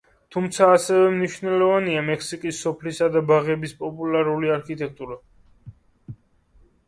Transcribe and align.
თუმცა, 0.35 0.67
ასევე 0.77 1.09
მნიშვნელოვანია 1.15 1.99
მექსიკის 2.07 2.61
სოფლისა 2.65 3.09
და 3.15 3.21
ბაღების 3.31 3.75
პოპულარული 3.83 4.51
არქიტექტურა. 4.57 5.19